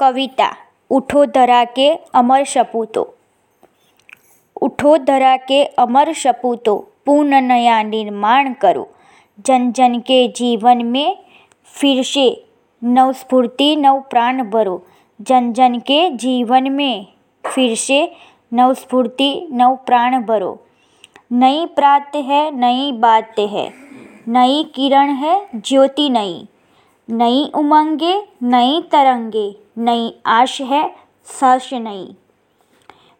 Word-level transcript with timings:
कविता, 0.00 0.56
उठो 0.90 1.26
धरा 1.26 1.64
के 1.64 1.94
अमर 2.14 2.44
सपूतो 2.44 3.14
उठो 4.62 4.96
धरा 4.96 5.36
के 5.36 5.64
अमर 5.64 6.12
सपूतो 6.12 6.92
पूर्ण 7.06 7.40
नया 7.40 7.82
निर्माण 7.82 8.52
करो। 8.52 8.88
जन 9.46 9.72
जन 9.72 9.98
के 9.98 10.28
जीवन 10.28 10.84
में 10.84 11.18
फिर 11.64 12.02
से 12.04 12.44
नव 12.84 13.12
स्फूर्ति, 13.12 13.76
नव 13.76 14.00
प्राण 14.00 14.50
भरो। 14.50 14.86
जन 15.20 15.52
जन 15.52 15.78
के 15.78 16.10
जीवन 16.10 16.72
में 16.72 17.06
फिर 17.46 17.76
से 17.76 18.12
नव 18.52 18.74
स्फूर्ति, 18.74 19.48
नव 19.52 19.78
प्राण 19.86 20.22
भरो। 20.22 20.60
नई 21.32 21.66
प्रात 21.66 22.16
है, 22.16 22.50
नई 22.50 22.92
बात 22.92 23.38
है। 23.38 23.72
नई 24.28 24.72
किरण 24.74 25.10
है, 25.10 25.46
ज्योति 25.54 26.10
नई। 26.10 26.46
नई 27.10 27.50
उमंगे, 27.54 28.28
नई 28.42 28.80
तरंगे, 28.92 29.56
नई 29.78 30.14
आश 30.26 30.60
है, 30.60 30.94
साश 31.24 31.72
नई 31.74 32.16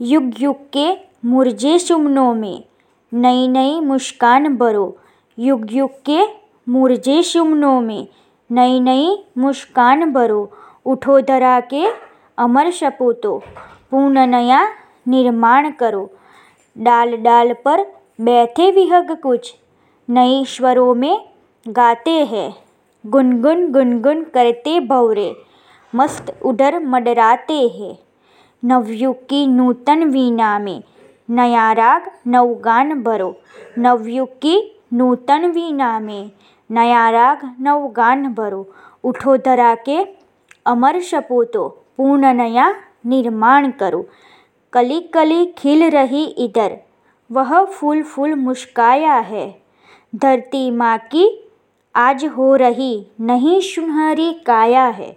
युग 0.00 0.32
युग 0.40 0.56
के 0.72 0.86
मुरझे 1.24 1.78
सुमनों 1.78 2.34
में, 2.34 2.64
नई 3.14 3.48
नई 3.48 3.80
मुस्कान 3.80 4.56
भरो 4.56 4.96
युग 5.38 5.72
युग 5.72 5.90
के 5.90 6.26
मुरझे 6.68 7.22
सुमनों 7.22 7.80
में, 7.80 8.06
नई 8.50 8.80
नई 8.80 9.24
मुस्कान 9.38 10.12
भरो 10.12 10.50
उठो 10.86 11.20
धरा 11.20 11.60
के 11.60 11.86
अमर 12.38 12.70
सपूतो 12.70 13.38
पूर्ण 13.90 14.26
नया 14.26 14.68
निर्माण 15.08 15.70
करो। 15.70 16.10
डाल 16.78 17.16
डाल 17.16 17.52
पर 17.52 17.82
बैठे 18.20 18.70
विहग 18.70 19.16
कुछ 19.22 19.54
नए 20.10 20.44
स्वरों 20.44 20.94
में 20.94 21.28
गाते 21.68 22.10
हैं। 22.10 22.65
गुनगुन 23.10 23.72
गुनगुन 23.72 24.22
करते 24.22 24.80
भंवरे 24.80 25.36
मस्त 25.94 26.38
उधर 26.44 26.78
मडराते 26.78 27.54
हैं। 27.54 27.98
नवयुग 28.64 29.16
की 29.16 29.46
नूतन 29.46 30.04
वीणा 30.04 30.58
में। 30.58 30.82
नया 31.30 31.72
राग 31.72 32.10
नवगान 32.26 33.02
भरो। 33.02 33.36
नवयुग 33.78 34.28
की 34.28 34.80
नूतन 34.92 35.46
वीणा 35.46 36.00
में। 36.00 36.30
नया 36.70 37.10
राग 37.10 37.54
नवगान 37.60 38.34
भरो। 38.34 38.66
उठो 39.04 39.36
धरा 39.36 39.74
के 39.74 40.04
अमर 40.66 41.00
सपूतो 41.00 41.68
पूर्ण 41.96 42.34
नया 42.34 42.74
निर्माण 43.06 43.70
करो। 43.70 44.06
कली 44.72 45.00
कली 45.00 45.46
खिल 45.46 45.90
रही 45.90 46.24
इधर। 46.24 46.76
वह 47.32 47.64
फूल 47.64 48.02
फूल 48.02 48.34
मुस्काया 48.34 49.14
है। 49.14 49.62
धरती 50.14 50.70
माँ 50.70 50.98
की 50.98 51.45
आज 51.96 52.24
हो 52.24 52.54
रही 52.56 53.06
नहीं 53.20 53.60
सुनहरी 53.60 54.32
काया 54.46 54.86
है। 54.86 55.16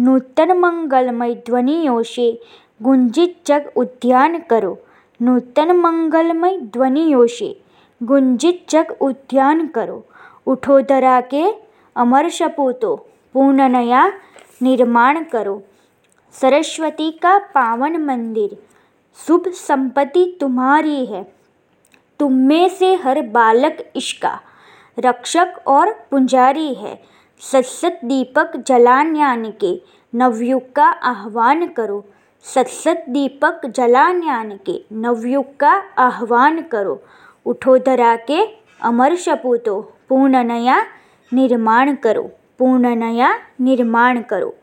नूतन 0.00 0.52
मंगलमय 0.52 1.34
ध्वनियों 1.34 2.02
से 2.02 2.42
गुंजित 2.82 3.36
जग 3.46 3.70
उद्यान 3.76 4.38
करो। 4.40 4.76
नूतन 5.22 5.72
मंगलमय 5.72 6.58
ध्वनियों 6.58 7.26
से 7.26 7.60
गुंजित 8.02 8.64
जग 8.70 8.94
उद्यान 9.00 9.66
करो। 9.66 10.04
उठो 10.46 10.80
धरा 10.80 11.20
के 11.20 11.44
अमर 11.96 12.28
सपूतो, 12.30 12.94
पूर्ण 13.34 13.68
नया 13.68 14.06
निर्माण 14.62 15.24
करो। 15.24 15.62
सरस्वती 16.32 17.10
का 17.10 17.38
पावन 17.38 17.96
मंदिर, 17.96 18.56
शुभ 19.26 19.48
संपत्ति 19.48 20.36
तुम्हारी 20.40 21.04
है। 21.06 21.26
तुम 22.20 22.32
में 22.32 22.68
से 22.68 22.94
हर 22.94 23.22
बालक 23.22 23.92
इसका 23.96 24.40
रक्षक 24.98 25.54
और 25.66 25.92
पुंजारी 26.10 26.74
है। 26.74 27.02
सत्सत 27.40 28.00
दीपक 28.04 28.56
जलान्यान 28.56 29.50
के, 29.50 29.82
नवयुग 30.14 30.72
का 30.72 30.84
आह्वान 30.84 31.66
करो। 31.66 32.04
सत्सत 32.42 33.04
दीपक 33.08 33.66
जलान्यान 33.66 34.60
के, 34.66 34.84
नवयुग 34.92 35.56
का 35.56 35.72
आह्वान 35.98 36.62
करो। 36.62 37.02
उठो 37.46 37.78
धरा 37.78 38.16
के, 38.16 38.46
अमर 38.82 39.14
सपूतो 39.14 39.92
पूर्ण 40.08 40.44
नया 40.44 40.86
निर्माण 41.32 41.94
करो। 41.94 42.30
पूर्ण 42.58 42.94
नया 42.96 43.38
निर्माण 43.60 44.22
करो। 44.22 44.54